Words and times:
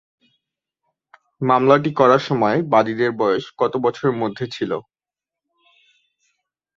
মামলাটি 1.41 1.91
করার 1.99 2.21
সময় 2.29 2.57
বাদীদের 2.73 3.11
বয়স 3.19 3.45
কত 3.57 3.73
বছরের 3.85 4.15
মধ্যে 4.21 4.45
ছিল? 4.55 4.71